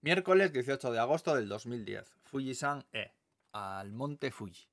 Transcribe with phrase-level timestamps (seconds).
[0.00, 2.14] Miércoles 18 de agosto del 2010.
[2.22, 3.10] Fujisan E.
[3.50, 4.68] Al monte Fuji.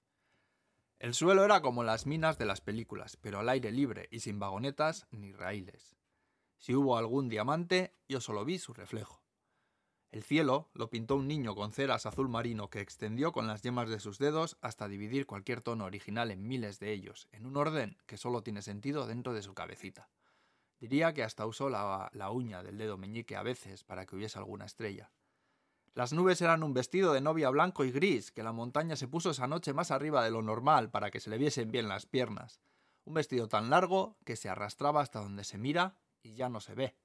[1.00, 4.38] El suelo era como las minas de las películas, pero al aire libre y sin
[4.38, 5.98] vagonetas ni raíles.
[6.60, 9.24] Si hubo algún diamante, yo solo vi su reflejo.
[10.12, 13.90] El cielo lo pintó un niño con ceras azul marino que extendió con las yemas
[13.90, 17.98] de sus dedos hasta dividir cualquier tono original en miles de ellos, en un orden
[18.06, 20.08] que solo tiene sentido dentro de su cabecita.
[20.80, 24.66] Diría que hasta usó la, uña del dedo meñique a veces para que hubiese alguna
[24.66, 25.12] estrella.
[25.94, 29.30] Las nubes eran un vestido de novia blanco y gris que la montaña se puso
[29.30, 32.60] esa noche más arriba de lo normal para que se le viesen bien las piernas.
[33.06, 36.76] Un vestido tan largo que se arrastraba hasta donde se mira y ya no se
[36.76, 36.96] ve.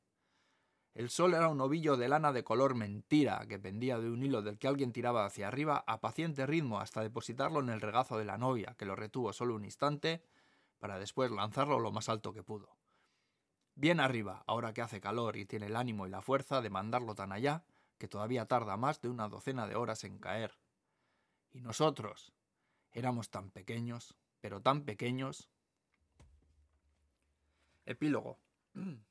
[0.93, 4.43] El sol era un ovillo de lana de color mentira que pendía de un hilo
[4.43, 8.25] del que alguien tiraba hacia arriba a paciente ritmo hasta depositarlo en el regazo de
[8.25, 10.25] la novia, que lo retuvo solo un instante,
[10.81, 12.80] para después lanzarlo lo más alto que pudo.
[13.81, 17.15] Bien arriba, ahora que hace calor y tiene el ánimo y la fuerza de mandarlo
[17.15, 17.65] tan allá,
[17.97, 20.53] que todavía tarda más de una docena de horas en caer.
[21.51, 22.35] Y nosotros
[22.93, 25.49] éramos tan pequeños, pero tan pequeños.
[27.87, 28.37] Epílogo.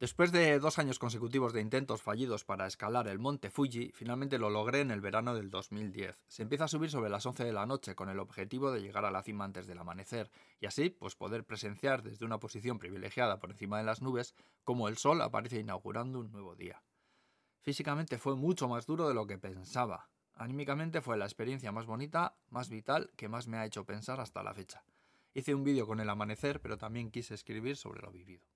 [0.00, 4.48] Después de dos años consecutivos de intentos fallidos para escalar el monte Fuji, finalmente lo
[4.48, 6.16] logré en el verano del 2010.
[6.26, 9.04] Se empieza a subir sobre las 11 de la noche con el objetivo de llegar
[9.04, 13.38] a la cima antes del amanecer y así pues poder presenciar desde una posición privilegiada
[13.38, 14.34] por encima de las nubes
[14.64, 16.82] cómo el sol aparece inaugurando un nuevo día.
[17.60, 20.08] Físicamente fue mucho más duro de lo que pensaba.
[20.32, 24.42] Anímicamente fue la experiencia más bonita, más vital, que más me ha hecho pensar hasta
[24.42, 24.82] la fecha.
[25.34, 28.46] Hice un vídeo con el amanecer, pero también quise escribir sobre lo vivido.